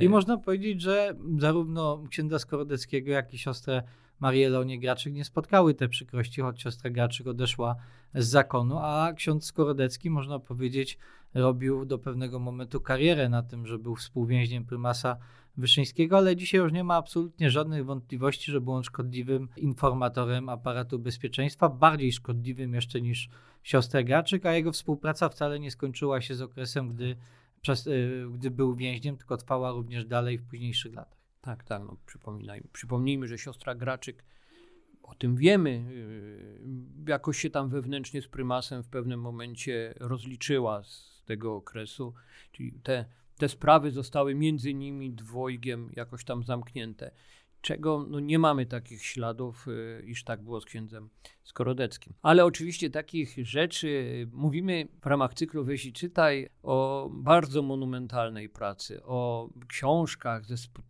I 0.00 0.08
można 0.08 0.36
powiedzieć, 0.36 0.82
że 0.82 1.14
zarówno 1.38 2.04
księdza 2.10 2.38
Skorodeckiego, 2.38 3.10
jak 3.10 3.34
i 3.34 3.38
siostrę 3.38 3.82
Marię 4.20 4.48
Leonię 4.48 4.78
Graczyk 4.78 5.14
nie 5.14 5.24
spotkały 5.24 5.74
te 5.74 5.88
przykrości, 5.88 6.40
choć 6.40 6.62
siostra 6.62 6.90
Graczyk 6.90 7.26
odeszła 7.26 7.76
z 8.14 8.26
zakonu, 8.28 8.78
a 8.78 9.12
ksiądz 9.16 9.44
Skorodecki, 9.44 10.10
można 10.10 10.38
powiedzieć, 10.38 10.98
robił 11.34 11.84
do 11.84 11.98
pewnego 11.98 12.38
momentu 12.38 12.80
karierę 12.80 13.28
na 13.28 13.42
tym, 13.42 13.66
że 13.66 13.78
był 13.78 13.96
współwięźniem 13.96 14.64
prymasa 14.64 15.16
Wyszyńskiego, 15.56 16.16
ale 16.16 16.36
dzisiaj 16.36 16.60
już 16.60 16.72
nie 16.72 16.84
ma 16.84 16.94
absolutnie 16.94 17.50
żadnych 17.50 17.84
wątpliwości, 17.84 18.52
że 18.52 18.60
był 18.60 18.72
on 18.72 18.84
szkodliwym 18.84 19.48
informatorem 19.56 20.48
aparatu 20.48 20.98
bezpieczeństwa, 20.98 21.68
bardziej 21.68 22.12
szkodliwym 22.12 22.74
jeszcze 22.74 23.00
niż 23.00 23.28
siostra 23.62 24.02
Graczyk, 24.02 24.46
a 24.46 24.52
jego 24.52 24.72
współpraca 24.72 25.28
wcale 25.28 25.60
nie 25.60 25.70
skończyła 25.70 26.20
się 26.20 26.34
z 26.34 26.42
okresem, 26.42 26.88
gdy, 26.88 27.16
przez, 27.62 27.86
y, 27.86 28.26
gdy 28.32 28.50
był 28.50 28.74
więźniem, 28.74 29.16
tylko 29.16 29.36
trwała 29.36 29.72
również 29.72 30.06
dalej 30.06 30.38
w 30.38 30.42
późniejszych 30.42 30.94
latach. 30.94 31.18
Tak, 31.40 31.64
tak. 31.64 31.82
No, 31.82 31.96
przypomnijmy, 32.72 33.28
że 33.28 33.38
siostra 33.38 33.74
Graczyk, 33.74 34.24
o 35.02 35.14
tym 35.14 35.36
wiemy, 35.36 35.70
y, 35.70 37.10
jakoś 37.10 37.38
się 37.38 37.50
tam 37.50 37.68
wewnętrznie 37.68 38.22
z 38.22 38.28
prymasem 38.28 38.82
w 38.82 38.88
pewnym 38.88 39.20
momencie 39.20 39.94
rozliczyła 39.96 40.82
z 40.82 41.22
tego 41.24 41.54
okresu, 41.54 42.14
czyli 42.52 42.72
te, 42.72 43.04
te 43.36 43.48
sprawy 43.48 43.90
zostały 43.90 44.34
między 44.34 44.74
nimi 44.74 45.10
dwojgiem 45.10 45.90
jakoś 45.96 46.24
tam 46.24 46.44
zamknięte 46.44 47.10
czego 47.62 48.06
no, 48.08 48.20
nie 48.20 48.38
mamy 48.38 48.66
takich 48.66 49.04
śladów, 49.04 49.68
y, 49.68 50.02
iż 50.06 50.24
tak 50.24 50.42
było 50.42 50.60
z 50.60 50.64
księdzem 50.64 51.10
Skorodeckim. 51.42 52.14
Ale 52.22 52.44
oczywiście 52.44 52.90
takich 52.90 53.36
rzeczy, 53.46 54.28
mówimy 54.32 54.88
w 55.02 55.06
ramach 55.06 55.34
cyklu 55.34 55.64
Weź 55.64 55.86
i 55.86 55.92
czytaj 55.92 56.48
o 56.62 57.08
bardzo 57.12 57.62
monumentalnej 57.62 58.48
pracy, 58.48 59.02
o 59.04 59.48
książkach, 59.68 60.42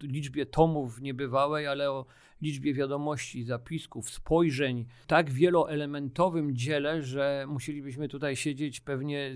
liczbie 0.03 0.47
tomów 0.47 1.01
niebywałej, 1.01 1.67
ale 1.67 1.91
o 1.91 2.07
liczbie 2.43 2.75
wiadomości, 2.75 3.45
zapisków, 3.45 4.11
spojrzeń, 4.11 4.87
tak 5.07 5.31
wieloelementowym 5.31 6.57
dziele, 6.57 7.03
że 7.03 7.45
musielibyśmy 7.49 8.09
tutaj 8.09 8.37
siedzieć 8.37 8.81
pewnie 8.81 9.35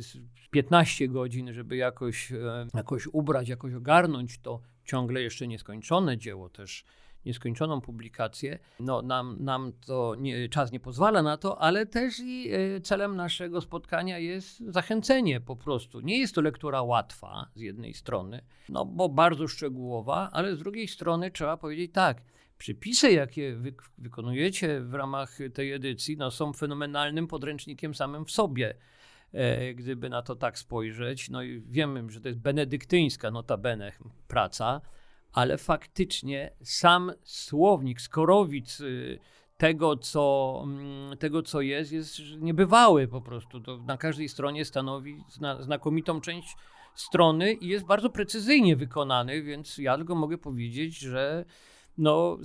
15 0.50 1.08
godzin, 1.08 1.52
żeby 1.52 1.76
jakoś, 1.76 2.32
e, 2.32 2.66
jakoś 2.74 3.06
ubrać, 3.06 3.48
jakoś 3.48 3.74
ogarnąć 3.74 4.38
to 4.38 4.60
ciągle 4.84 5.22
jeszcze 5.22 5.48
nieskończone 5.48 6.18
dzieło 6.18 6.48
też 6.48 6.84
nieskończoną 7.26 7.80
publikację. 7.80 8.58
No, 8.80 9.02
nam, 9.02 9.36
nam 9.40 9.72
to 9.86 10.14
nie, 10.18 10.48
czas 10.48 10.72
nie 10.72 10.80
pozwala 10.80 11.22
na 11.22 11.36
to, 11.36 11.62
ale 11.62 11.86
też 11.86 12.20
i 12.20 12.50
e, 12.52 12.80
celem 12.80 13.16
naszego 13.16 13.60
spotkania 13.60 14.18
jest 14.18 14.58
zachęcenie 14.58 15.40
po 15.40 15.56
prostu. 15.56 16.00
Nie 16.00 16.18
jest 16.18 16.34
to 16.34 16.40
lektura 16.40 16.82
łatwa 16.82 17.50
z 17.54 17.60
jednej 17.60 17.94
strony, 17.94 18.42
no 18.68 18.84
bo 18.84 19.08
bardzo 19.08 19.48
szczegółowa, 19.48 20.30
ale 20.32 20.56
z 20.56 20.58
drugiej 20.58 20.88
strony 20.88 21.30
trzeba 21.30 21.56
powiedzieć 21.56 21.92
tak. 21.92 22.22
Przypisy, 22.58 23.12
jakie 23.12 23.54
wy, 23.54 23.74
wykonujecie 23.98 24.80
w 24.80 24.94
ramach 24.94 25.38
tej 25.54 25.72
edycji, 25.72 26.16
no, 26.16 26.30
są 26.30 26.52
fenomenalnym 26.52 27.26
podręcznikiem 27.26 27.94
samym 27.94 28.24
w 28.24 28.30
sobie 28.30 28.74
e, 29.32 29.74
gdyby 29.74 30.08
na 30.08 30.22
to 30.22 30.36
tak 30.36 30.58
spojrzeć. 30.58 31.30
No 31.30 31.42
i 31.42 31.60
wiemy, 31.60 32.10
że 32.10 32.20
to 32.20 32.28
jest 32.28 32.40
benedyktyńska 32.40 33.30
notabene 33.30 33.92
praca, 34.28 34.80
ale 35.36 35.58
faktycznie 35.58 36.50
sam 36.62 37.12
słownik, 37.22 38.00
skorowic 38.00 38.80
y, 38.80 39.18
tego 39.56 39.96
co, 39.96 40.60
mm, 40.64 41.16
tego, 41.16 41.42
co 41.42 41.60
jest, 41.60 41.92
jest 41.92 42.20
niebywały 42.38 43.08
po 43.08 43.20
prostu. 43.20 43.60
To 43.60 43.76
na 43.76 43.96
każdej 43.96 44.28
stronie 44.28 44.64
stanowi 44.64 45.24
znakomitą 45.60 46.20
część 46.20 46.56
strony 46.94 47.52
i 47.52 47.68
jest 47.68 47.84
bardzo 47.84 48.10
precyzyjnie 48.10 48.76
wykonany, 48.76 49.42
więc 49.42 49.78
ja 49.78 49.96
tylko 49.96 50.14
mogę 50.14 50.38
powiedzieć, 50.38 50.98
że 50.98 51.44
no, 51.98 52.38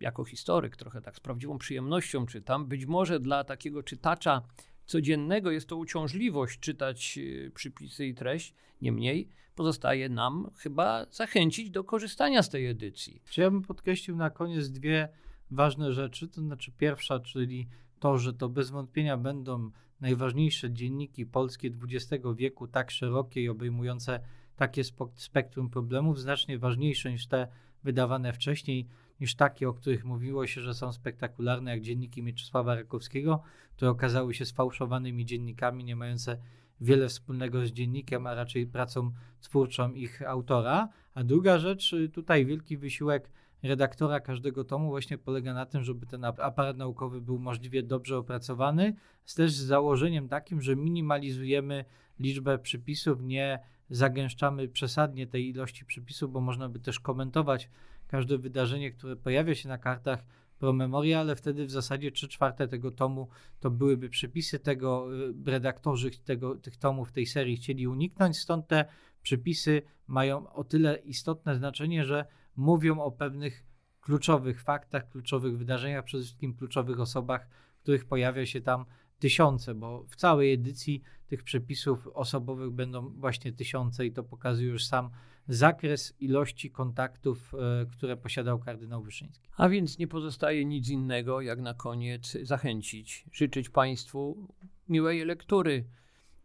jako 0.00 0.24
historyk 0.24 0.76
trochę 0.76 1.00
tak 1.00 1.16
z 1.16 1.20
prawdziwą 1.20 1.58
przyjemnością 1.58 2.26
czytam. 2.26 2.66
Być 2.66 2.86
może 2.86 3.20
dla 3.20 3.44
takiego 3.44 3.82
czytacza 3.82 4.42
codziennego 4.86 5.50
jest 5.50 5.68
to 5.68 5.76
uciążliwość 5.76 6.58
czytać 6.58 7.18
y, 7.18 7.50
przypisy 7.54 8.06
i 8.06 8.14
treść, 8.14 8.54
niemniej 8.80 9.28
pozostaje 9.54 10.08
nam 10.08 10.50
chyba 10.56 11.06
zachęcić 11.10 11.70
do 11.70 11.84
korzystania 11.84 12.42
z 12.42 12.50
tej 12.50 12.66
edycji. 12.66 13.22
Ja 13.36 13.50
bym 13.50 13.62
podkreślił 13.62 14.16
na 14.16 14.30
koniec 14.30 14.70
dwie 14.70 15.08
ważne 15.50 15.92
rzeczy, 15.92 16.28
to 16.28 16.40
znaczy 16.40 16.72
pierwsza, 16.72 17.20
czyli 17.20 17.68
to, 17.98 18.18
że 18.18 18.32
to 18.32 18.48
bez 18.48 18.70
wątpienia 18.70 19.16
będą 19.16 19.70
najważniejsze 20.00 20.72
dzienniki 20.72 21.26
polskie 21.26 21.70
XX 21.82 22.24
wieku, 22.36 22.68
tak 22.68 22.90
szerokie 22.90 23.42
i 23.42 23.48
obejmujące 23.48 24.20
takie 24.56 24.82
spektrum 25.14 25.70
problemów, 25.70 26.20
znacznie 26.20 26.58
ważniejsze 26.58 27.12
niż 27.12 27.26
te 27.26 27.48
wydawane 27.84 28.32
wcześniej 28.32 28.88
niż 29.20 29.34
takie, 29.34 29.68
o 29.68 29.72
których 29.72 30.04
mówiło 30.04 30.46
się, 30.46 30.60
że 30.60 30.74
są 30.74 30.92
spektakularne, 30.92 31.70
jak 31.70 31.80
dzienniki 31.80 32.22
Mieczysława 32.22 32.74
Rakowskiego, 32.74 33.42
które 33.76 33.90
okazały 33.90 34.34
się 34.34 34.44
sfałszowanymi 34.44 35.26
dziennikami, 35.26 35.84
nie 35.84 35.96
mające 35.96 36.38
wiele 36.80 37.08
wspólnego 37.08 37.66
z 37.66 37.70
dziennikiem, 37.70 38.26
a 38.26 38.34
raczej 38.34 38.66
pracą 38.66 39.12
twórczą 39.40 39.92
ich 39.92 40.22
autora. 40.22 40.88
A 41.14 41.24
druga 41.24 41.58
rzecz, 41.58 41.92
y, 41.92 42.08
tutaj 42.08 42.46
wielki 42.46 42.76
wysiłek 42.76 43.30
redaktora 43.62 44.20
każdego 44.20 44.64
tomu 44.64 44.88
właśnie 44.88 45.18
polega 45.18 45.54
na 45.54 45.66
tym, 45.66 45.84
żeby 45.84 46.06
ten 46.06 46.24
aparat 46.24 46.76
naukowy 46.76 47.20
był 47.20 47.38
możliwie 47.38 47.82
dobrze 47.82 48.18
opracowany, 48.18 48.94
z 49.24 49.34
też 49.34 49.52
z 49.52 49.62
założeniem 49.62 50.28
takim, 50.28 50.60
że 50.60 50.76
minimalizujemy 50.76 51.84
liczbę 52.18 52.58
przypisów, 52.58 53.22
nie 53.22 53.58
zagęszczamy 53.92 54.68
przesadnie 54.68 55.26
tej 55.26 55.48
ilości 55.48 55.84
przypisów, 55.84 56.32
bo 56.32 56.40
można 56.40 56.68
by 56.68 56.80
też 56.80 57.00
komentować 57.00 57.70
każde 58.06 58.38
wydarzenie, 58.38 58.90
które 58.90 59.16
pojawia 59.16 59.54
się 59.54 59.68
na 59.68 59.78
kartach 59.78 60.24
promemoria, 60.58 61.20
ale 61.20 61.36
wtedy 61.36 61.66
w 61.66 61.70
zasadzie 61.70 62.12
trzy 62.12 62.28
czwarte 62.28 62.68
tego 62.68 62.90
tomu 62.90 63.28
to 63.60 63.70
byłyby 63.70 64.08
przypisy 64.08 64.58
tego, 64.58 65.08
y, 65.28 65.34
redaktorzy 65.46 66.10
tego, 66.10 66.54
tych 66.54 66.76
tomów 66.76 67.12
tej 67.12 67.26
serii 67.26 67.56
chcieli 67.56 67.86
uniknąć, 67.86 68.38
stąd 68.38 68.66
te 68.66 68.84
przypisy 69.22 69.82
mają 70.06 70.52
o 70.52 70.64
tyle 70.64 70.96
istotne 70.96 71.56
znaczenie, 71.56 72.04
że 72.04 72.26
mówią 72.56 73.00
o 73.00 73.12
pewnych 73.12 73.64
kluczowych 74.00 74.62
faktach, 74.62 75.08
kluczowych 75.08 75.58
wydarzeniach, 75.58 76.04
przede 76.04 76.24
wszystkim 76.24 76.54
kluczowych 76.54 77.00
osobach, 77.00 77.48
których 77.82 78.04
pojawia 78.04 78.46
się 78.46 78.60
tam 78.60 78.84
tysiące, 79.22 79.74
bo 79.74 80.04
w 80.08 80.16
całej 80.16 80.52
edycji 80.52 81.02
tych 81.26 81.42
przepisów 81.42 82.08
osobowych 82.14 82.70
będą 82.70 83.08
właśnie 83.08 83.52
tysiące 83.52 84.06
i 84.06 84.12
to 84.12 84.22
pokazuje 84.22 84.68
już 84.68 84.84
sam 84.86 85.10
zakres 85.48 86.14
ilości 86.20 86.70
kontaktów, 86.70 87.54
e, 87.54 87.86
które 87.86 88.16
posiadał 88.16 88.58
kardynał 88.58 89.02
Wyszyński. 89.02 89.48
A 89.56 89.68
więc 89.68 89.98
nie 89.98 90.08
pozostaje 90.08 90.64
nic 90.64 90.88
innego, 90.88 91.40
jak 91.40 91.60
na 91.60 91.74
koniec 91.74 92.38
zachęcić, 92.42 93.24
życzyć 93.32 93.68
Państwu 93.68 94.48
miłej 94.88 95.24
lektury 95.24 95.84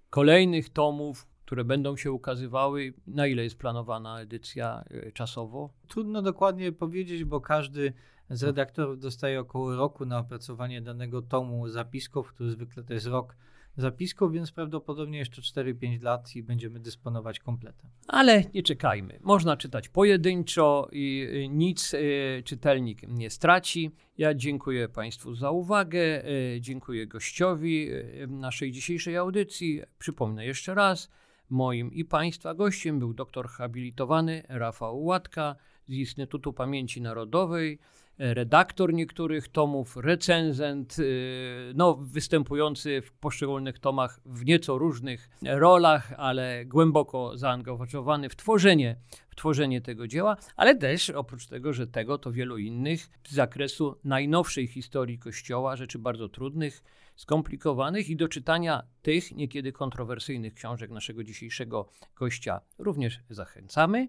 kolejnych 0.10 0.70
tomów, 0.70 1.28
które 1.48 1.66
będą 1.66 1.98
się 1.98 2.12
ukazywały. 2.12 2.94
Na 3.08 3.28
ile 3.28 3.44
jest 3.44 3.58
planowana 3.58 4.22
edycja 4.22 4.84
e, 4.90 5.12
czasowo? 5.12 5.70
Trudno 5.88 6.22
dokładnie 6.22 6.72
powiedzieć, 6.72 7.24
bo 7.24 7.42
każdy 7.42 7.94
z 8.30 8.44
redaktorów 8.44 9.00
dostaje 9.00 9.40
około 9.40 9.76
roku 9.76 10.06
na 10.06 10.20
opracowanie 10.20 10.82
danego 10.82 11.22
tomu 11.22 11.70
zapisków, 11.70 12.34
który 12.34 12.52
zwykle 12.52 12.84
to 12.84 12.94
jest 12.94 13.06
rok 13.06 13.36
zapisków, 13.78 14.32
więc 14.32 14.52
prawdopodobnie 14.52 15.20
jeszcze 15.20 15.42
4-5 15.42 16.04
lat 16.04 16.36
i 16.36 16.44
będziemy 16.44 16.80
dysponować 16.80 17.40
kompletem. 17.40 17.90
Ale 18.08 18.44
nie 18.54 18.64
czekajmy. 18.64 19.20
Można 19.22 19.58
czytać 19.58 19.90
pojedynczo 19.90 20.88
i 20.92 21.28
y, 21.46 21.48
nic 21.50 21.94
y, 21.94 22.42
czytelnik 22.46 23.02
nie 23.08 23.30
straci. 23.30 23.92
Ja 24.18 24.34
dziękuję 24.34 24.90
Państwu 24.90 25.36
za 25.36 25.52
uwagę, 25.52 26.24
dziękuję 26.60 27.08
gościowi 27.08 27.90
naszej 28.28 28.72
dzisiejszej 28.72 29.18
audycji. 29.18 29.82
Przypomnę 30.00 30.46
jeszcze 30.46 30.74
raz, 30.74 31.10
moim 31.50 31.94
i 31.94 32.06
Państwa 32.06 32.54
gościem 32.54 33.00
był 33.00 33.14
doktor 33.14 33.48
habilitowany 33.48 34.44
Rafał 34.50 35.04
Łatka 35.04 35.56
z 35.88 35.94
Instytutu 35.94 36.54
Pamięci 36.54 37.02
Narodowej 37.02 37.80
redaktor 38.18 38.94
niektórych 38.94 39.48
tomów, 39.48 39.98
recenzent, 39.98 41.00
y, 41.00 41.72
no, 41.76 41.96
występujący 41.96 43.02
w 43.02 43.12
poszczególnych 43.12 43.80
tomach 43.80 44.20
w 44.26 44.46
nieco 44.46 44.78
różnych 44.78 45.30
rolach, 45.44 46.14
ale 46.18 46.66
głęboko 46.66 47.38
zaangażowany 47.38 48.30
w 48.30 48.36
tworzenie, 48.36 48.98
w 49.30 49.36
tworzenie 49.36 49.82
tego 49.82 50.08
dzieła, 50.08 50.38
ale 50.56 50.76
też 50.76 51.10
oprócz 51.10 51.48
tego, 51.48 51.74
że 51.74 51.88
tego, 51.88 52.18
to 52.18 52.32
wielu 52.32 52.58
innych 52.58 53.10
z 53.28 53.34
zakresu 53.34 54.00
najnowszej 54.04 54.68
historii 54.68 55.20
Kościoła, 55.20 55.76
rzeczy 55.76 56.00
bardzo 56.00 56.30
trudnych, 56.30 56.84
skomplikowanych 57.16 58.10
i 58.10 58.16
do 58.16 58.28
czytania 58.28 58.84
tych 59.02 59.32
niekiedy 59.32 59.72
kontrowersyjnych 59.72 60.54
książek 60.54 60.92
naszego 60.92 61.24
dzisiejszego 61.24 61.90
gościa 62.16 62.62
również 62.78 63.20
zachęcamy. 63.30 64.08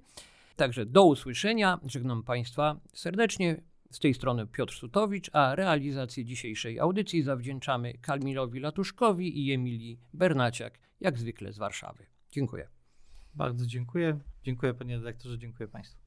Także 0.56 0.86
do 0.86 1.04
usłyszenia. 1.04 1.80
Żegnam 1.86 2.22
Państwa 2.22 2.80
serdecznie. 2.94 3.62
Z 3.90 3.98
tej 3.98 4.14
strony 4.14 4.46
Piotr 4.46 4.74
Sutowicz, 4.74 5.30
a 5.32 5.54
realizację 5.54 6.24
dzisiejszej 6.24 6.78
audycji 6.78 7.22
zawdzięczamy 7.22 7.94
Kalmilowi 7.98 8.60
Latuszkowi 8.60 9.46
i 9.46 9.52
Emilii 9.52 10.00
Bernaciak, 10.14 10.78
jak 11.00 11.18
zwykle 11.18 11.52
z 11.52 11.58
Warszawy. 11.58 12.06
Dziękuję. 12.30 12.68
Bardzo 13.34 13.66
dziękuję. 13.66 14.18
Dziękuję 14.42 14.74
panie 14.74 14.96
redaktorze, 14.96 15.38
dziękuję 15.38 15.68
Państwu. 15.68 15.98